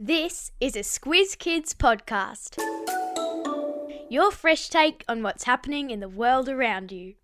This 0.00 0.50
is 0.60 0.74
a 0.74 0.80
Squiz 0.80 1.38
Kids 1.38 1.72
podcast. 1.72 2.58
Your 4.10 4.32
fresh 4.32 4.68
take 4.68 5.04
on 5.06 5.22
what's 5.22 5.44
happening 5.44 5.90
in 5.90 6.00
the 6.00 6.08
world 6.08 6.48
around 6.48 6.90
you. 6.90 7.14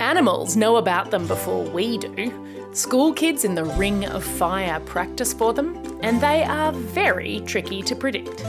Animals 0.00 0.54
know 0.54 0.76
about 0.76 1.10
them 1.10 1.26
before 1.26 1.64
we 1.64 1.96
do. 1.96 2.68
School 2.74 3.14
kids 3.14 3.46
in 3.46 3.54
the 3.54 3.64
Ring 3.64 4.04
of 4.04 4.22
Fire 4.22 4.80
practice 4.80 5.32
for 5.32 5.54
them, 5.54 5.98
and 6.02 6.20
they 6.20 6.44
are 6.44 6.72
very 6.72 7.40
tricky 7.46 7.80
to 7.84 7.96
predict. 7.96 8.44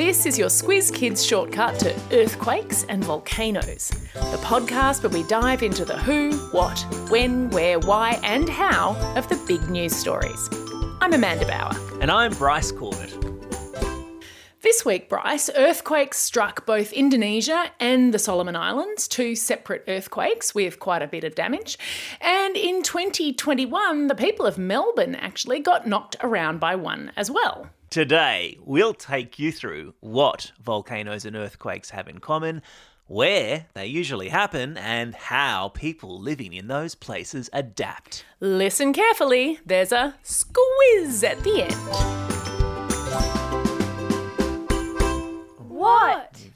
This 0.00 0.24
is 0.24 0.38
your 0.38 0.48
Squiz 0.48 0.90
Kids 0.90 1.22
shortcut 1.22 1.78
to 1.80 1.94
earthquakes 2.10 2.84
and 2.84 3.04
volcanoes, 3.04 3.90
the 4.14 4.40
podcast 4.42 5.02
where 5.02 5.10
we 5.10 5.28
dive 5.28 5.62
into 5.62 5.84
the 5.84 5.98
who, 5.98 6.38
what, 6.52 6.80
when, 7.10 7.50
where, 7.50 7.78
why, 7.78 8.18
and 8.22 8.48
how 8.48 8.96
of 9.14 9.28
the 9.28 9.36
big 9.46 9.68
news 9.68 9.94
stories. 9.94 10.48
I'm 11.02 11.12
Amanda 11.12 11.44
Bower. 11.46 11.76
And 12.00 12.10
I'm 12.10 12.32
Bryce 12.32 12.72
Corbett. 12.72 13.14
This 14.62 14.86
week, 14.86 15.10
Bryce, 15.10 15.50
earthquakes 15.54 16.16
struck 16.16 16.64
both 16.64 16.94
Indonesia 16.94 17.70
and 17.78 18.14
the 18.14 18.18
Solomon 18.18 18.56
Islands, 18.56 19.06
two 19.06 19.34
separate 19.36 19.84
earthquakes 19.86 20.54
with 20.54 20.80
quite 20.80 21.02
a 21.02 21.08
bit 21.08 21.24
of 21.24 21.34
damage. 21.34 21.78
And 22.22 22.56
in 22.56 22.82
2021, 22.82 24.06
the 24.06 24.14
people 24.14 24.46
of 24.46 24.56
Melbourne 24.56 25.14
actually 25.14 25.60
got 25.60 25.86
knocked 25.86 26.16
around 26.22 26.58
by 26.58 26.74
one 26.74 27.12
as 27.18 27.30
well. 27.30 27.68
Today, 27.90 28.56
we'll 28.60 28.94
take 28.94 29.40
you 29.40 29.50
through 29.50 29.94
what 29.98 30.52
volcanoes 30.62 31.24
and 31.24 31.34
earthquakes 31.34 31.90
have 31.90 32.06
in 32.06 32.20
common, 32.20 32.62
where 33.08 33.66
they 33.74 33.86
usually 33.86 34.28
happen, 34.28 34.76
and 34.76 35.12
how 35.12 35.70
people 35.70 36.20
living 36.20 36.52
in 36.52 36.68
those 36.68 36.94
places 36.94 37.50
adapt. 37.52 38.24
Listen 38.38 38.92
carefully, 38.92 39.58
there's 39.66 39.90
a 39.90 40.14
squiz 40.22 41.24
at 41.24 41.42
the 41.42 41.62
end. 41.62 41.74
What? 45.68 46.46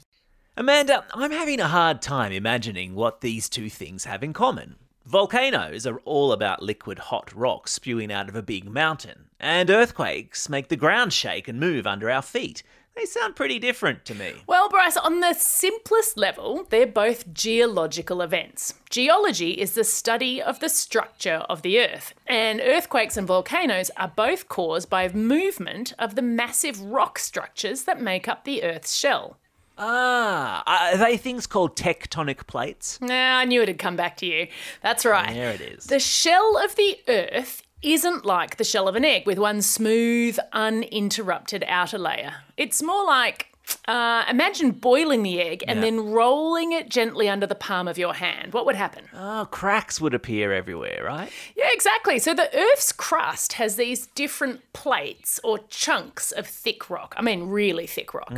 Amanda, 0.55 1.03
I'm 1.13 1.31
having 1.31 1.59
a 1.59 1.67
hard 1.67 2.01
time 2.01 2.31
imagining 2.31 2.95
what 2.95 3.19
these 3.19 3.49
two 3.49 3.69
things 3.69 4.05
have 4.05 4.23
in 4.23 4.31
common. 4.31 4.77
Volcanoes 5.05 5.85
are 5.85 5.99
all 5.99 6.31
about 6.31 6.63
liquid 6.63 6.97
hot 6.97 7.31
rock 7.35 7.67
spewing 7.67 8.11
out 8.11 8.29
of 8.29 8.35
a 8.35 8.41
big 8.41 8.65
mountain, 8.67 9.25
and 9.45 9.69
earthquakes 9.69 10.49
make 10.49 10.69
the 10.69 10.75
ground 10.75 11.13
shake 11.13 11.47
and 11.47 11.59
move 11.59 11.85
under 11.85 12.09
our 12.09 12.23
feet. 12.23 12.63
They 12.95 13.05
sound 13.05 13.35
pretty 13.35 13.59
different 13.59 14.03
to 14.05 14.15
me. 14.15 14.33
Well, 14.47 14.69
Bryce, 14.69 14.97
on 14.97 15.19
the 15.19 15.33
simplest 15.33 16.17
level, 16.17 16.65
they're 16.69 16.87
both 16.87 17.31
geological 17.31 18.23
events. 18.23 18.73
Geology 18.89 19.51
is 19.51 19.75
the 19.75 19.83
study 19.83 20.41
of 20.41 20.61
the 20.61 20.69
structure 20.69 21.43
of 21.47 21.61
the 21.61 21.79
Earth, 21.79 22.15
and 22.25 22.59
earthquakes 22.59 23.17
and 23.17 23.27
volcanoes 23.27 23.91
are 23.97 24.11
both 24.15 24.49
caused 24.49 24.89
by 24.89 25.07
movement 25.09 25.93
of 25.99 26.15
the 26.15 26.23
massive 26.23 26.81
rock 26.81 27.19
structures 27.19 27.83
that 27.83 28.01
make 28.01 28.27
up 28.27 28.45
the 28.45 28.63
Earth's 28.63 28.95
shell. 28.95 29.37
Ah, 29.77 30.63
are 30.65 30.97
they 30.97 31.17
things 31.17 31.45
called 31.45 31.75
tectonic 31.75 32.47
plates? 32.47 32.99
Nah, 33.01 33.37
I 33.37 33.45
knew 33.45 33.61
it'd 33.61 33.77
come 33.77 33.97
back 33.97 34.17
to 34.17 34.25
you. 34.25 34.47
That's 34.81 35.05
right. 35.05 35.33
There 35.33 35.51
it 35.51 35.61
is. 35.61 35.85
The 35.85 35.99
shell 35.99 36.57
of 36.63 36.77
the 36.77 36.97
Earth 37.09 37.61
isn't 37.93 38.25
like 38.25 38.57
the 38.57 38.63
shell 38.63 38.87
of 38.87 38.95
an 38.95 39.05
egg 39.05 39.25
with 39.25 39.37
one 39.37 39.61
smooth, 39.61 40.37
uninterrupted 40.53 41.63
outer 41.67 41.97
layer. 41.97 42.35
It's 42.57 42.81
more 42.81 43.05
like 43.05 43.54
uh, 43.87 44.23
imagine 44.29 44.71
boiling 44.71 45.21
the 45.23 45.39
egg 45.39 45.63
and 45.67 45.77
Yeah. 45.77 45.85
then 45.85 46.09
rolling 46.11 46.71
it 46.71 46.89
gently 46.89 47.29
under 47.29 47.45
the 47.45 47.55
palm 47.55 47.87
of 47.87 47.97
your 47.99 48.13
hand. 48.15 48.51
What 48.53 48.65
would 48.65 48.75
happen? 48.75 49.05
Oh, 49.13 49.47
cracks 49.51 50.01
would 50.01 50.13
appear 50.15 50.51
everywhere, 50.53 51.03
right? 51.05 51.29
Yeah, 51.55 51.69
exactly. 51.71 52.17
So 52.17 52.33
the 52.33 52.49
Earth's 52.57 52.91
crust 52.91 53.53
has 53.53 53.75
these 53.75 54.07
different 54.07 54.61
plates 54.73 55.39
or 55.43 55.59
chunks 55.69 56.31
of 56.31 56.47
thick 56.47 56.89
rock. 56.89 57.13
I 57.17 57.21
mean, 57.21 57.43
really 57.49 57.85
thick 57.85 58.13
rock. 58.15 58.33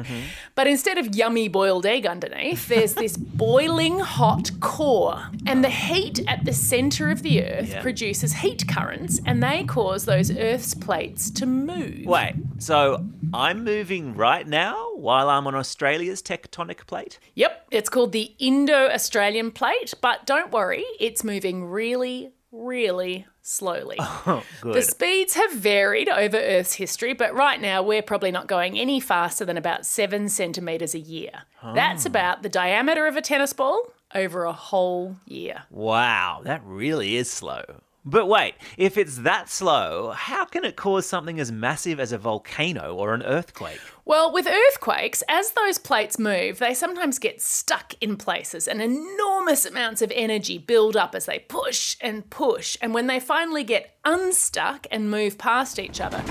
But 0.55 0.67
instead 0.67 0.97
of 0.97 1.16
yummy 1.16 1.47
boiled 1.47 1.85
egg 1.85 2.05
underneath, 2.05 2.67
there's 2.67 2.95
this 2.95 3.16
boiling 3.45 3.99
hot 3.99 4.51
core. 4.59 5.29
And 5.45 5.63
the 5.63 5.69
heat 5.69 6.19
at 6.27 6.43
the 6.43 6.53
center 6.53 7.09
of 7.09 7.23
the 7.23 7.41
Earth 7.43 7.69
Yeah. 7.69 7.81
produces 7.81 8.33
heat 8.33 8.67
currents, 8.67 9.21
and 9.25 9.41
they 9.41 9.63
cause 9.63 10.03
those 10.05 10.29
Earth's 10.35 10.73
plates 10.73 11.29
to 11.31 11.45
move. 11.45 12.05
Wait, 12.05 12.33
so 12.59 13.05
I'm 13.33 13.63
moving 13.63 14.13
right 14.16 14.45
now 14.45 14.91
while 14.95 15.16
I'm 15.25 15.47
on 15.47 15.55
Australia's 15.55 16.22
tectonic 16.22 16.85
plate? 16.88 17.19
Yep, 17.35 17.67
it's 17.72 17.89
called 17.89 18.11
the 18.11 18.33
Indo 18.39 18.89
Australian 18.89 19.51
plate, 19.51 19.94
but 20.01 20.25
don't 20.25 20.51
worry, 20.51 20.85
it's 21.00 21.23
moving 21.23 21.66
really, 21.66 22.33
really 22.51 23.25
slowly. 23.41 23.97
Oh, 24.29 24.44
The 24.61 24.81
speeds 24.81 25.35
have 25.35 25.53
varied 25.53 26.09
over 26.09 26.38
Earth's 26.38 26.73
history, 26.73 27.13
but 27.13 27.33
right 27.33 27.61
now 27.61 27.81
we're 27.81 28.01
probably 28.01 28.31
not 28.31 28.47
going 28.47 28.78
any 28.78 29.00
faster 29.00 29.45
than 29.45 29.55
about 29.55 29.85
seven 29.85 30.28
centimetres 30.28 30.94
a 30.94 31.00
year. 31.00 31.44
That's 31.73 32.05
oh. 32.05 32.09
about 32.09 32.44
the 32.44 32.49
diameter 32.49 33.07
of 33.07 33.16
a 33.16 33.22
tennis 33.22 33.53
ball 33.53 33.94
over 34.13 34.44
a 34.44 34.51
whole 34.51 35.16
year. 35.25 35.63
Wow, 35.69 36.41
that 36.44 36.61
really 36.66 37.16
is 37.16 37.31
slow. 37.31 37.63
But 38.09 38.28
wait, 38.28 38.56
if 38.78 38.97
it's 38.97 39.18
that 39.18 39.50
slow, 39.50 40.12
how 40.12 40.45
can 40.45 40.63
it 40.63 40.78
cause 40.78 41.06
something 41.06 41.41
as 41.41 41.51
massive 41.51 42.00
as 42.00 42.13
a 42.13 42.18
volcano 42.18 42.95
or 42.95 43.13
an 43.13 43.22
earthquake? 43.22 43.81
Well, 44.06 44.31
with 44.31 44.47
earthquakes, 44.47 45.23
as 45.28 45.51
those 45.51 45.78
plates 45.78 46.17
move, 46.17 46.59
they 46.59 46.73
sometimes 46.73 47.19
get 47.19 47.41
stuck 47.41 47.96
in 48.00 48.16
places 48.16 48.66
and 48.66 48.81
enormous 48.81 49.66
amounts 49.66 50.01
of 50.01 50.13
energy 50.16 50.57
build 50.57 50.96
up 50.96 51.16
as 51.16 51.25
they 51.25 51.40
push 51.40 51.97
and 52.00 52.29
push. 52.29 52.78
And 52.81 52.94
when 52.94 53.07
they 53.07 53.19
finally 53.19 53.66
get 53.66 53.97
unstuck 54.06 54.88
and 54.90 55.12
move 55.12 55.38
past 55.38 55.78
each 55.78 56.00
other, 56.00 56.23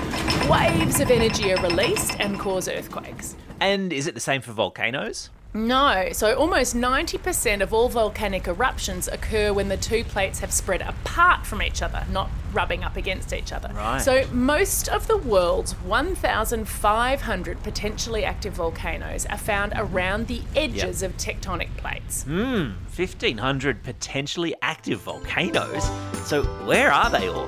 waves 0.49 0.99
of 0.99 1.11
energy 1.11 1.53
are 1.53 1.61
released 1.61 2.19
and 2.19 2.39
cause 2.39 2.67
earthquakes. 2.67 3.35
And 3.59 3.93
is 3.93 4.07
it 4.07 4.15
the 4.15 4.19
same 4.19 4.41
for 4.41 4.51
volcanoes? 4.51 5.29
No, 5.57 6.09
so 6.11 6.35
almost 6.35 6.75
90% 6.75 7.61
of 7.61 7.73
all 7.73 7.89
volcanic 7.89 8.47
eruptions 8.47 9.07
occur 9.07 9.51
when 9.51 9.69
the 9.69 9.77
two 9.77 10.03
plates 10.03 10.39
have 10.39 10.51
spread 10.53 10.81
apart 10.83 11.47
from 11.47 11.63
each 11.63 11.81
other, 11.81 12.05
not 12.11 12.29
rubbing 12.53 12.83
up 12.83 12.95
against 12.95 13.33
each 13.33 13.51
other. 13.51 13.71
Right. 13.73 13.99
So 13.99 14.25
most 14.31 14.87
of 14.87 15.07
the 15.07 15.17
world's 15.17 15.73
1,500 15.81 17.63
potentially 17.63 18.23
active 18.23 18.53
volcanoes 18.53 19.25
are 19.25 19.37
found 19.37 19.73
around 19.75 20.27
the 20.27 20.41
edges 20.55 21.01
of 21.01 21.17
tectonic 21.17 21.75
plates. 21.77 22.23
Hmm, 22.23 22.73
1,500 22.95 23.83
potentially 23.83 24.53
active 24.61 24.99
volcanoes? 25.01 25.83
So 26.25 26.43
where 26.65 26.91
are 26.91 27.09
they 27.09 27.27
all? 27.29 27.47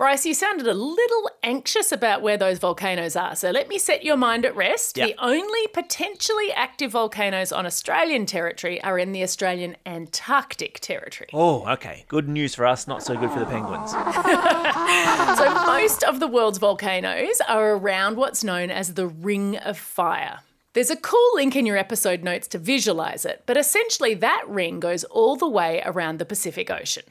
Bryce, 0.00 0.24
you 0.24 0.32
sounded 0.32 0.66
a 0.66 0.72
little 0.72 1.28
anxious 1.42 1.92
about 1.92 2.22
where 2.22 2.38
those 2.38 2.58
volcanoes 2.58 3.16
are, 3.16 3.36
so 3.36 3.50
let 3.50 3.68
me 3.68 3.78
set 3.78 4.02
your 4.02 4.16
mind 4.16 4.46
at 4.46 4.56
rest. 4.56 4.96
Yep. 4.96 5.08
The 5.08 5.22
only 5.22 5.66
potentially 5.74 6.50
active 6.52 6.92
volcanoes 6.92 7.52
on 7.52 7.66
Australian 7.66 8.24
territory 8.24 8.82
are 8.82 8.98
in 8.98 9.12
the 9.12 9.22
Australian 9.22 9.76
Antarctic 9.84 10.80
territory. 10.80 11.28
Oh, 11.34 11.70
okay. 11.72 12.06
Good 12.08 12.30
news 12.30 12.54
for 12.54 12.64
us, 12.64 12.88
not 12.88 13.02
so 13.02 13.14
good 13.14 13.30
for 13.30 13.40
the 13.40 13.44
penguins. 13.44 13.92
So, 15.36 15.66
most 15.66 16.02
of 16.02 16.18
the 16.18 16.26
world's 16.26 16.56
volcanoes 16.56 17.40
are 17.46 17.74
around 17.74 18.16
what's 18.16 18.42
known 18.42 18.70
as 18.70 18.94
the 18.94 19.06
Ring 19.06 19.58
of 19.58 19.76
Fire. 19.76 20.40
There's 20.72 20.90
a 20.90 20.96
cool 20.96 21.30
link 21.34 21.54
in 21.56 21.66
your 21.66 21.76
episode 21.76 22.24
notes 22.24 22.48
to 22.48 22.58
visualize 22.58 23.26
it, 23.26 23.42
but 23.44 23.58
essentially 23.58 24.14
that 24.14 24.44
ring 24.48 24.80
goes 24.80 25.04
all 25.04 25.36
the 25.36 25.48
way 25.48 25.82
around 25.84 26.18
the 26.18 26.24
Pacific 26.24 26.70
Ocean. 26.70 27.04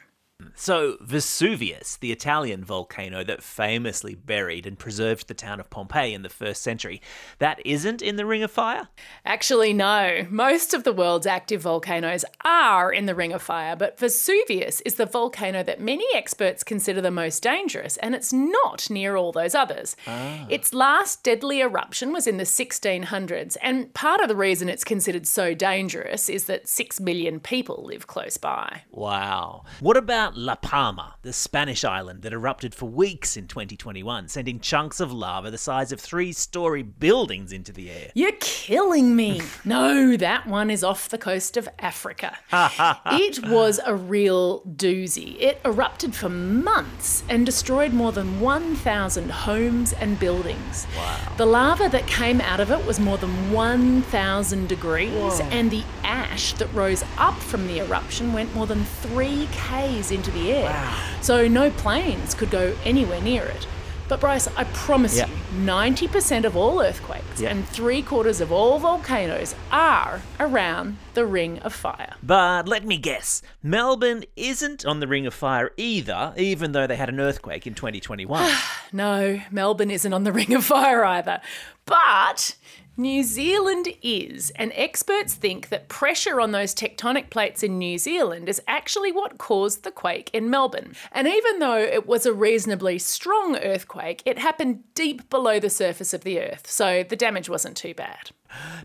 So, 0.61 0.97
Vesuvius, 0.99 1.95
the 1.95 2.11
Italian 2.11 2.65
volcano 2.65 3.23
that 3.23 3.41
famously 3.41 4.13
buried 4.13 4.65
and 4.65 4.77
preserved 4.77 5.29
the 5.29 5.33
town 5.33 5.61
of 5.61 5.69
Pompeii 5.69 6.13
in 6.13 6.21
the 6.21 6.27
first 6.27 6.61
century, 6.61 7.01
that 7.37 7.61
isn't 7.63 8.01
in 8.01 8.17
the 8.17 8.25
Ring 8.25 8.43
of 8.43 8.51
Fire? 8.51 8.89
Actually, 9.25 9.71
no. 9.71 10.27
Most 10.29 10.73
of 10.73 10.83
the 10.83 10.91
world's 10.91 11.25
active 11.25 11.61
volcanoes 11.61 12.25
are 12.44 12.91
in 12.91 13.06
the 13.06 13.15
Ring 13.15 13.31
of 13.31 13.41
Fire, 13.41 13.77
but 13.77 13.97
Vesuvius 13.97 14.81
is 14.81 14.95
the 14.95 15.06
volcano 15.06 15.63
that 15.63 15.79
many 15.79 16.06
experts 16.13 16.62
consider 16.62 17.00
the 17.00 17.09
most 17.09 17.41
dangerous, 17.41 17.95
and 17.95 18.13
it's 18.13 18.33
not 18.33 18.89
near 18.89 19.15
all 19.15 19.31
those 19.31 19.55
others. 19.55 19.95
Ah. 20.07 20.45
Its 20.50 20.73
last 20.73 21.23
deadly 21.23 21.62
eruption 21.62 22.12
was 22.12 22.27
in 22.27 22.35
the 22.35 22.44
1600s, 22.44 23.55
and 23.62 23.94
part 23.94 24.19
of 24.19 24.27
the 24.27 24.35
reason 24.35 24.67
it's 24.67 24.83
considered 24.83 25.25
so 25.25 25.53
dangerous 25.53 26.27
is 26.27 26.45
that 26.47 26.67
6 26.67 27.00
million 27.00 27.39
people 27.39 27.85
live 27.85 28.07
close 28.07 28.35
by. 28.35 28.81
Wow. 28.91 29.63
What 29.79 29.95
about 29.95 30.35
La 30.50 30.56
Palma, 30.56 31.13
the 31.22 31.31
Spanish 31.31 31.86
island 31.86 32.24
that 32.24 32.34
erupted 32.34 32.74
for 32.74 32.88
weeks 32.88 33.38
in 33.38 33.48
2021, 33.48 34.28
sending 34.30 34.60
chunks 34.60 35.00
of 35.00 35.13
lava 35.13 35.51
the 35.51 35.60
size 35.60 35.92
of 35.92 36.01
three 36.01 36.34
story 36.34 36.81
buildings 36.81 37.51
into 37.51 37.72
the 37.72 37.92
air. 37.92 38.10
You're 38.16 38.31
killing 38.40 39.16
me. 39.16 39.44
no, 39.63 40.18
that 40.18 40.48
one 40.48 40.72
is 40.72 40.84
off 40.84 41.07
the 41.07 41.19
coast 41.19 41.56
of 41.56 41.69
Africa. 41.78 42.36
it 42.51 43.48
was 43.48 43.80
a 43.86 43.94
real 43.96 44.62
doozy. 44.62 45.40
It 45.40 45.62
erupted 45.63 46.16
for 46.16 46.30
months 46.30 47.24
and 47.30 47.46
destroyed 47.46 47.94
more 47.94 48.12
than 48.12 48.42
1,000 48.42 49.30
homes 49.30 49.94
and 49.94 50.19
buildings. 50.19 50.88
Wow. 50.98 51.34
The 51.38 51.46
lava 51.46 51.90
that 51.90 52.07
came 52.07 52.42
out 52.42 52.60
of 52.60 52.72
it 52.72 52.84
was 52.88 53.00
more 53.00 53.19
than 53.19 53.51
1,000 53.51 54.68
degrees, 54.68 55.40
and 55.51 55.69
the 55.69 55.84
ash 56.04 56.54
that 56.54 56.74
rose 56.74 57.04
up 57.19 57.38
from 57.38 57.68
the 57.68 57.81
eruption 57.81 58.34
went 58.34 58.56
more 58.56 58.66
than 58.66 58.84
3 58.84 59.48
k's 59.51 60.10
into 60.10 60.31
the 60.31 60.38
air. 60.47 60.69
Wow. 60.69 61.06
So 61.21 61.47
no 61.47 61.69
planes 61.71 62.33
could 62.33 62.50
go 62.50 62.75
anywhere 62.83 63.21
near 63.21 63.44
it. 63.44 63.68
But 64.07 64.21
Bryce, 64.21 64.47
I 64.57 64.63
promise 64.63 65.15
Yeah. 65.18 65.27
you, 65.27 65.33
90% 65.65 66.44
of 66.44 66.57
all 66.57 66.81
earthquakes 66.81 67.39
Yeah. 67.41 67.50
and 67.50 67.68
three 67.69 68.01
quarters 68.01 68.41
of 68.41 68.51
all 68.51 68.80
volcanoes 68.80 69.53
are 69.71 70.21
around 70.39 70.97
the 71.13 71.27
Ring 71.27 71.59
of 71.59 71.75
Fire. 71.75 72.15
But 72.24 72.68
let 72.68 72.83
me 72.86 72.97
guess, 72.97 73.44
Melbourne 73.62 74.24
isn't 74.36 74.83
on 74.83 75.00
the 75.00 75.07
Ring 75.07 75.27
of 75.27 75.33
Fire 75.36 75.71
either, 75.77 76.33
even 76.38 76.71
though 76.71 76.88
they 76.88 76.95
had 76.95 77.09
an 77.09 77.19
earthquake 77.19 77.68
in 77.68 77.75
2021. 77.75 78.51
No, 78.91 79.39
Melbourne 79.51 79.91
isn't 79.91 80.12
on 80.13 80.24
the 80.24 80.31
Ring 80.31 80.56
of 80.56 80.65
Fire 80.65 81.06
either. 81.06 81.39
But 81.86 82.56
New 83.00 83.24
Zealand 83.24 83.88
is, 84.04 84.50
and 84.57 84.74
experts 84.75 85.34
think 85.34 85.69
that 85.69 85.88
pressure 85.88 86.42
on 86.42 86.51
those 86.51 86.75
tectonic 86.75 87.30
plates 87.30 87.63
in 87.63 87.78
New 87.78 87.98
Zealand 87.98 88.50
is 88.50 88.62
actually 88.68 89.10
what 89.10 89.38
caused 89.38 89.84
the 89.84 89.92
quake 89.92 90.30
in 90.34 90.50
Melbourne. 90.50 90.92
And 91.13 91.25
even 91.25 91.60
though 91.60 91.78
it 91.78 92.06
was 92.06 92.25
a 92.25 92.34
reasonably 92.34 93.00
strong 93.00 93.56
earthquake, 93.56 94.22
it 94.25 94.38
happened 94.38 94.84
deep 94.96 95.30
below 95.30 95.62
the 95.62 95.69
surface 95.69 96.13
of 96.13 96.25
the 96.25 96.42
Earth, 96.42 96.69
so 96.69 97.06
the 97.07 97.16
damage 97.16 97.48
wasn't 97.48 97.78
too 97.78 97.94
bad. 97.94 98.31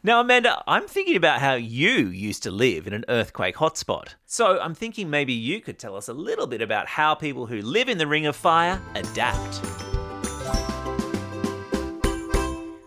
Now, 0.04 0.20
Amanda, 0.20 0.62
I'm 0.68 0.86
thinking 0.86 1.16
about 1.16 1.40
how 1.40 1.54
you 1.54 2.06
used 2.06 2.44
to 2.44 2.52
live 2.52 2.86
in 2.86 2.92
an 2.92 3.04
earthquake 3.08 3.56
hotspot. 3.56 4.10
So 4.26 4.60
I'm 4.60 4.76
thinking 4.76 5.10
maybe 5.10 5.32
you 5.32 5.60
could 5.60 5.80
tell 5.80 5.96
us 5.96 6.06
a 6.06 6.14
little 6.14 6.46
bit 6.46 6.62
about 6.62 6.86
how 6.86 7.16
people 7.16 7.46
who 7.46 7.60
live 7.62 7.88
in 7.88 7.98
the 7.98 8.06
Ring 8.06 8.26
of 8.26 8.36
Fire 8.36 8.80
adapt. 8.94 9.60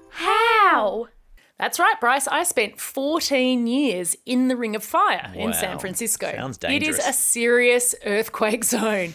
How? 0.10 1.10
That's 1.60 1.80
right, 1.80 1.96
Bryce. 2.00 2.28
I 2.28 2.44
spent 2.44 2.80
14 2.80 3.66
years 3.66 4.16
in 4.28 4.48
the 4.48 4.56
Ring 4.56 4.76
of 4.76 4.84
Fire 4.84 5.32
in 5.36 5.54
San 5.54 5.80
Francisco. 5.80 6.32
Sounds 6.36 6.58
dangerous. 6.58 6.98
It 6.98 7.02
is 7.02 7.08
a 7.08 7.14
serious 7.14 7.96
earthquake 8.06 8.64
zone. 8.76 9.14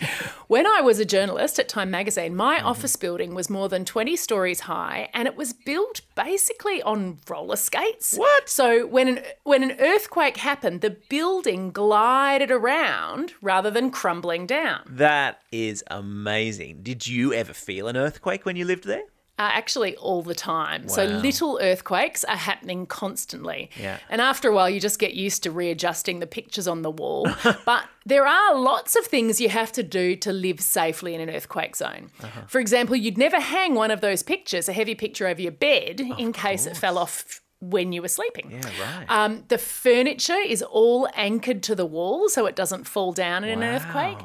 when 0.49 0.67
I 0.67 0.81
was 0.81 0.99
a 0.99 1.05
journalist 1.05 1.61
at 1.61 1.69
Time 1.69 1.91
magazine, 1.91 2.35
my 2.35 2.57
Mm-hmm. 2.59 2.67
office 2.67 2.97
building 2.97 3.35
was 3.35 3.49
more 3.49 3.69
than 3.69 3.85
20 3.85 4.17
stories 4.17 4.61
high 4.61 5.09
and 5.15 5.27
it 5.29 5.37
was 5.37 5.53
built 5.53 6.01
basically 6.17 6.83
on 6.83 7.19
roller 7.29 7.57
skates. 7.57 8.15
What? 8.17 8.49
So 8.49 8.87
when 8.87 9.09
an 9.09 9.21
when 9.45 9.63
an 9.63 9.77
earthquake 9.81 10.37
happened, 10.37 10.81
the 10.81 10.91
building 11.09 11.71
glided 11.71 12.51
around 12.51 13.35
rather 13.41 13.71
than 13.71 13.91
crumbling 13.91 14.47
down. 14.47 14.81
That 14.89 15.41
is 15.53 15.83
amazing. 15.91 16.83
Did 16.83 17.07
you 17.07 17.33
ever 17.33 17.53
feel 17.55 17.89
an 17.89 17.97
earthquake 17.97 18.45
when 18.45 18.57
you 18.57 18.65
lived 18.65 18.85
there? 18.85 19.05
Uh, 19.39 19.49
actually, 19.55 19.97
all 19.97 20.23
the 20.23 20.35
time. 20.35 20.89
So 20.89 21.05
little 21.05 21.59
earthquakes 21.61 22.23
are 22.25 22.37
happening 22.37 22.85
constantly. 22.85 23.71
Yeah. 23.81 23.99
And 24.11 24.21
after 24.21 24.49
a 24.49 24.55
while, 24.55 24.69
you 24.69 24.79
just 24.79 24.99
get 24.99 25.15
used 25.15 25.43
to 25.45 25.51
readjusting 25.51 26.21
the 26.21 26.27
pictures 26.27 26.69
on 26.69 26.83
the 26.83 26.91
wall. 26.91 27.27
but 27.65 27.85
there 28.05 28.27
are 28.27 28.55
lots 28.55 28.95
of 28.95 29.07
things 29.07 29.41
you 29.41 29.49
have 29.49 29.73
to 29.73 29.83
do 29.83 30.17
to 30.17 30.33
live 30.33 30.61
safely 30.61 31.15
in 31.15 31.21
an 31.21 31.31
earthquake 31.31 31.77
zone. 31.77 32.11
Uh-huh. 32.23 32.43
For 32.47 32.61
example, 32.61 32.95
you'd 32.95 33.19
never 33.19 33.41
hang 33.41 33.75
one 33.75 33.91
of 33.91 34.03
those 34.03 34.23
pictures, 34.23 34.69
a 34.69 34.73
heavy 34.73 34.95
picture 34.95 35.27
over 35.27 35.41
your 35.41 35.53
bed, 35.53 36.01
in 36.01 36.33
case 36.35 36.67
it 36.67 36.77
fell 36.77 36.99
off 36.99 37.41
when 37.63 37.93
you 37.93 38.03
were 38.03 38.09
sleeping. 38.09 38.51
Yeah, 38.51 38.99
right. 38.99 39.07
Um, 39.09 39.45
the 39.49 39.57
furniture 39.57 40.37
is 40.37 40.63
all 40.63 41.09
anchored 41.15 41.63
to 41.65 41.75
the 41.77 41.87
wall 41.87 42.29
so 42.29 42.47
it 42.47 42.57
doesn't 42.57 42.89
fall 42.89 43.13
down 43.13 43.45
in 43.45 43.63
an 43.63 43.65
earthquake. 43.65 44.19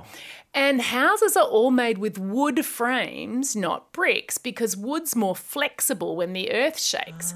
Wow. 0.54 0.62
And 0.64 0.82
houses 0.82 1.38
are 1.38 1.46
all 1.46 1.72
made 1.72 1.98
with 1.98 2.18
wood 2.18 2.66
frames, 2.66 3.56
not 3.56 3.92
bricks, 3.94 4.38
because 4.38 4.76
wood's 4.76 5.16
more 5.16 5.36
flexible 5.36 6.16
when 6.16 6.34
the 6.34 6.52
earth 6.52 6.80
shakes. 6.80 7.34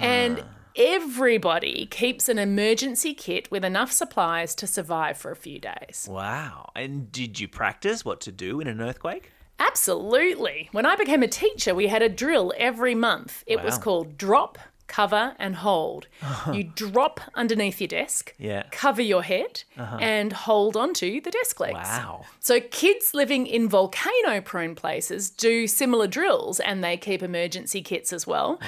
And 0.00 0.42
everybody 0.74 1.86
keeps 1.86 2.28
an 2.28 2.38
emergency 2.38 3.12
kit 3.12 3.50
with 3.50 3.64
enough 3.64 3.92
supplies 3.92 4.54
to 4.54 4.66
survive 4.66 5.18
for 5.18 5.30
a 5.30 5.36
few 5.36 5.58
days. 5.58 6.08
wow. 6.10 6.70
And 6.74 7.12
did 7.12 7.38
you 7.38 7.46
practice 7.46 8.04
what 8.04 8.20
to 8.22 8.32
do 8.32 8.60
in 8.60 8.66
an 8.66 8.80
earthquake? 8.80 9.30
Absolutely. 9.58 10.68
When 10.72 10.86
I 10.86 10.96
became 10.96 11.22
a 11.22 11.28
teacher, 11.28 11.74
we 11.74 11.86
had 11.86 12.02
a 12.02 12.08
drill 12.08 12.52
every 12.56 12.94
month. 12.94 13.44
It 13.46 13.62
was 13.62 13.78
called 13.78 14.16
drop, 14.16 14.58
cover, 14.92 15.34
and 15.38 15.56
hold. 15.56 16.06
Uh-huh. 16.22 16.52
you 16.52 16.64
drop 16.64 17.20
underneath 17.34 17.80
your 17.80 17.88
desk, 17.88 18.34
Yeah. 18.38 18.64
cover 18.70 19.00
your 19.02 19.22
head, 19.22 19.64
uh-huh. 19.76 19.96
and 20.00 20.32
hold 20.32 20.76
onto 20.76 21.20
the 21.20 21.30
desk 21.30 21.58
legs. 21.60 21.74
Wow. 21.74 22.24
So 22.40 22.60
kids 22.60 23.14
living 23.14 23.46
in 23.46 23.68
volcano 23.68 24.40
prone 24.40 24.74
places 24.74 25.30
do 25.30 25.66
similar 25.66 26.06
drills 26.06 26.60
and 26.60 26.84
they 26.84 26.96
keep 26.96 27.22
emergency 27.22 27.80
kits 27.82 28.12
as 28.12 28.26
well. 28.26 28.60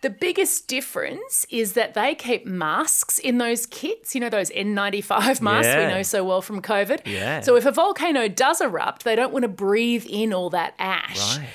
The 0.00 0.10
biggest 0.10 0.66
difference 0.68 1.46
is 1.50 1.72
that 1.74 1.94
they 1.94 2.14
keep 2.14 2.46
masks 2.46 3.18
in 3.18 3.38
those 3.38 3.66
kits, 3.66 4.14
you 4.14 4.20
know, 4.20 4.28
those 4.30 4.50
N95 4.50 5.40
masks 5.50 5.74
we 5.74 5.86
know 5.86 6.02
so 6.02 6.24
well 6.24 6.40
from 6.42 6.62
COVID. 6.62 7.00
Yeah. 7.06 7.40
So 7.40 7.56
if 7.56 7.66
a 7.66 7.72
volcano 7.72 8.28
does 8.28 8.60
erupt, 8.60 9.04
they 9.04 9.16
don't 9.16 9.32
want 9.32 9.42
to 9.42 9.48
breathe 9.48 10.06
in 10.08 10.32
all 10.32 10.50
that 10.50 10.74
ash. 10.78 11.38
Right. 11.38 11.48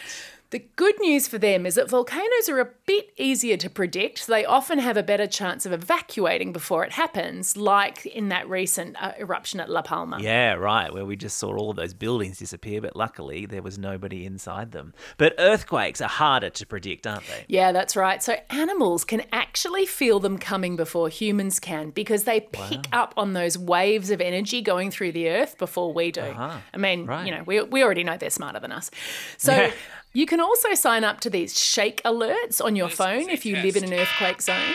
The 0.51 0.59
good 0.75 0.95
news 0.99 1.29
for 1.29 1.37
them 1.37 1.65
is 1.65 1.75
that 1.75 1.89
volcanoes 1.89 2.49
are 2.49 2.59
a 2.59 2.69
bit 2.85 3.11
easier 3.17 3.55
to 3.55 3.69
predict. 3.69 4.27
They 4.27 4.43
often 4.43 4.79
have 4.79 4.97
a 4.97 5.03
better 5.03 5.25
chance 5.25 5.65
of 5.65 5.71
evacuating 5.71 6.51
before 6.51 6.83
it 6.83 6.91
happens, 6.91 7.55
like 7.55 8.05
in 8.05 8.27
that 8.29 8.49
recent 8.49 9.01
uh, 9.01 9.13
eruption 9.17 9.61
at 9.61 9.69
La 9.69 9.81
Palma. 9.81 10.17
Yeah, 10.19 10.53
right, 10.55 10.93
where 10.93 11.05
we 11.05 11.15
just 11.15 11.37
saw 11.37 11.55
all 11.55 11.69
of 11.69 11.77
those 11.77 11.93
buildings 11.93 12.37
disappear, 12.39 12.81
but 12.81 12.97
luckily 12.97 13.45
there 13.45 13.61
was 13.61 13.77
nobody 13.77 14.25
inside 14.25 14.73
them. 14.73 14.93
But 15.17 15.35
earthquakes 15.39 16.01
are 16.01 16.09
harder 16.09 16.49
to 16.49 16.65
predict, 16.65 17.07
aren't 17.07 17.25
they? 17.27 17.45
Yeah, 17.47 17.71
that's 17.71 17.95
right. 17.95 18.21
So 18.21 18.35
animals 18.49 19.05
can 19.05 19.23
actually 19.31 19.85
feel 19.85 20.19
them 20.19 20.37
coming 20.37 20.75
before 20.75 21.07
humans 21.07 21.61
can 21.61 21.91
because 21.91 22.25
they 22.25 22.41
pick 22.41 22.87
up 22.91 23.13
on 23.15 23.31
those 23.31 23.57
waves 23.57 24.09
of 24.11 24.19
energy 24.19 24.61
going 24.61 24.91
through 24.91 25.13
the 25.13 25.29
earth 25.29 25.57
before 25.57 25.93
we 25.93 26.11
do. 26.11 26.21
I 26.23 26.59
mean, 26.77 27.05
Right. 27.05 27.25
you 27.25 27.31
know, 27.33 27.43
we, 27.43 27.61
we 27.63 27.83
already 27.83 28.03
know 28.03 28.17
they're 28.17 28.29
smarter 28.29 28.59
than 28.59 28.73
us. 28.73 28.91
So 29.37 29.55
Yeah. 29.55 29.71
You 30.13 30.25
can 30.25 30.39
also 30.39 30.73
sign 30.73 31.03
up 31.03 31.19
to 31.21 31.29
these 31.29 31.57
shake 31.59 32.01
alerts 32.03 32.63
on 32.63 32.75
your 32.75 32.89
phone 32.89 33.29
if 33.29 33.45
you 33.45 33.55
live 33.57 33.75
in 33.75 33.83
an 33.85 33.93
earthquake 33.93 34.41
zone. 34.41 34.73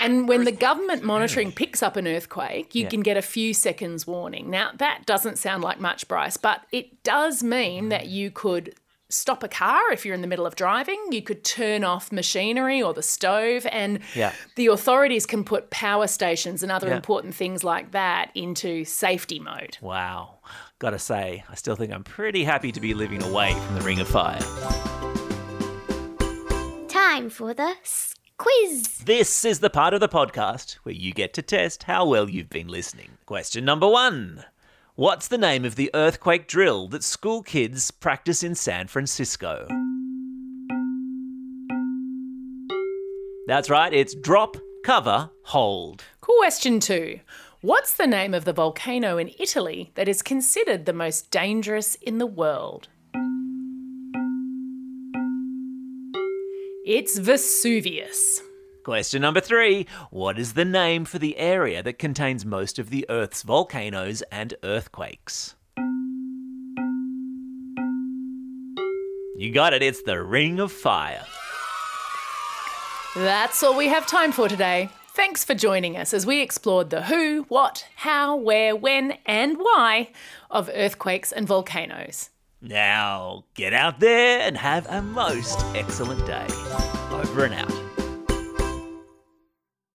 And 0.00 0.28
when 0.28 0.44
the 0.44 0.52
government 0.52 1.02
monitoring 1.02 1.52
picks 1.52 1.82
up 1.82 1.96
an 1.96 2.06
earthquake, 2.06 2.74
you 2.74 2.84
Yeah. 2.84 2.88
can 2.88 3.00
get 3.02 3.16
a 3.16 3.22
few 3.22 3.52
seconds 3.52 4.06
warning. 4.06 4.48
Now, 4.50 4.70
that 4.76 5.04
doesn't 5.06 5.36
sound 5.38 5.62
like 5.62 5.78
much, 5.80 6.08
Bryce, 6.08 6.36
but 6.36 6.62
it 6.72 7.02
does 7.02 7.42
mean 7.42 7.88
that 7.90 8.06
you 8.06 8.30
could 8.30 8.74
stop 9.10 9.42
a 9.42 9.48
car 9.48 9.80
if 9.90 10.04
you're 10.04 10.14
in 10.14 10.20
the 10.20 10.26
middle 10.26 10.44
of 10.46 10.54
driving. 10.54 10.98
You 11.10 11.22
could 11.22 11.42
turn 11.42 11.82
off 11.82 12.12
machinery 12.12 12.82
or 12.82 12.92
the 12.92 13.02
stove, 13.02 13.66
and 13.72 14.00
Yeah. 14.14 14.32
the 14.56 14.66
authorities 14.66 15.24
can 15.24 15.44
put 15.44 15.70
power 15.70 16.06
stations 16.06 16.62
and 16.62 16.70
other 16.70 16.88
Yeah. 16.88 16.96
important 16.96 17.34
things 17.34 17.64
like 17.64 17.92
that 17.92 18.30
into 18.34 18.84
safety 18.84 19.38
mode. 19.38 19.78
Wow. 19.80 20.40
Gotta 20.78 20.98
say, 20.98 21.42
I 21.48 21.54
still 21.54 21.74
think 21.74 21.92
I'm 21.92 22.04
pretty 22.04 22.44
happy 22.44 22.70
to 22.72 22.80
be 22.80 22.92
living 22.94 23.22
away 23.22 23.54
from 23.54 23.74
the 23.76 23.80
Ring 23.80 24.00
of 24.00 24.08
Fire. 24.08 24.38
Time 26.88 27.30
for 27.30 27.54
the 27.54 27.74
quiz. 28.36 28.98
This 29.04 29.44
is 29.44 29.60
the 29.60 29.70
part 29.70 29.94
of 29.94 30.00
the 30.00 30.08
podcast 30.08 30.74
where 30.82 30.94
you 30.94 31.12
get 31.12 31.32
to 31.34 31.42
test 31.42 31.84
how 31.84 32.06
well 32.06 32.28
you've 32.28 32.50
been 32.50 32.68
listening. 32.68 33.18
Question 33.26 33.64
number 33.64 33.88
one 33.88 34.44
What's 34.98 35.28
the 35.28 35.38
name 35.38 35.64
of 35.64 35.76
the 35.76 35.92
earthquake 35.94 36.48
drill 36.48 36.88
that 36.88 37.04
school 37.04 37.44
kids 37.44 37.92
practice 37.92 38.42
in 38.42 38.56
San 38.56 38.88
Francisco? 38.88 39.68
That's 43.46 43.70
right, 43.70 43.94
it's 43.94 44.16
drop, 44.16 44.56
cover, 44.82 45.30
hold. 45.42 46.02
Question 46.20 46.80
two 46.80 47.20
What's 47.60 47.96
the 47.96 48.08
name 48.08 48.34
of 48.34 48.44
the 48.44 48.52
volcano 48.52 49.18
in 49.18 49.30
Italy 49.38 49.92
that 49.94 50.08
is 50.08 50.20
considered 50.20 50.84
the 50.84 50.92
most 50.92 51.30
dangerous 51.30 51.94
in 51.94 52.18
the 52.18 52.26
world? 52.26 52.88
It's 56.84 57.18
Vesuvius. 57.18 58.42
Question 58.88 59.20
number 59.20 59.42
three 59.42 59.86
What 60.08 60.38
is 60.38 60.54
the 60.54 60.64
name 60.64 61.04
for 61.04 61.18
the 61.18 61.36
area 61.36 61.82
that 61.82 61.98
contains 61.98 62.46
most 62.46 62.78
of 62.78 62.88
the 62.88 63.04
Earth's 63.10 63.42
volcanoes 63.42 64.22
and 64.32 64.54
earthquakes? 64.62 65.54
You 69.36 69.52
got 69.52 69.74
it, 69.74 69.82
it's 69.82 70.00
the 70.04 70.22
Ring 70.22 70.58
of 70.58 70.72
Fire. 70.72 71.22
That's 73.14 73.62
all 73.62 73.76
we 73.76 73.88
have 73.88 74.06
time 74.06 74.32
for 74.32 74.48
today. 74.48 74.88
Thanks 75.08 75.44
for 75.44 75.54
joining 75.54 75.94
us 75.98 76.14
as 76.14 76.24
we 76.24 76.40
explored 76.40 76.88
the 76.88 77.02
who, 77.02 77.44
what, 77.48 77.86
how, 77.96 78.36
where, 78.36 78.74
when, 78.74 79.18
and 79.26 79.58
why 79.58 80.12
of 80.50 80.70
earthquakes 80.72 81.30
and 81.30 81.46
volcanoes. 81.46 82.30
Now, 82.62 83.44
get 83.52 83.74
out 83.74 84.00
there 84.00 84.40
and 84.40 84.56
have 84.56 84.86
a 84.88 85.02
most 85.02 85.60
excellent 85.74 86.24
day. 86.24 86.46
Over 87.10 87.44
and 87.44 87.52
out. 87.52 87.87